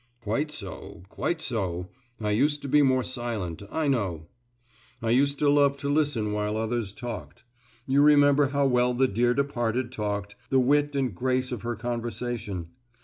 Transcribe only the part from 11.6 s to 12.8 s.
her conversation.